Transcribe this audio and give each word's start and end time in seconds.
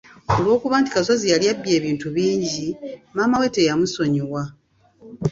Olw’okuba 0.33 0.75
nti 0.79 0.91
Kasozi 0.95 1.25
yali 1.33 1.45
abbye 1.53 1.71
ebintu 1.79 2.07
bingi, 2.17 2.67
maama 3.15 3.35
we 3.41 3.47
teyamusonyiwa. 3.55 4.41